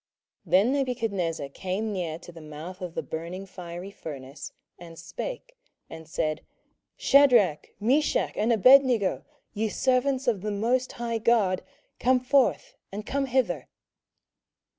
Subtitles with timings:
[0.47, 5.55] 27:003:026 Then Nebuchadnezzar came near to the mouth of the burning fiery furnace, and spake,
[5.91, 6.41] and said,
[6.97, 11.61] Shadrach, Meshach, and Abednego, ye servants of the most high God,
[11.99, 13.67] come forth, and come hither.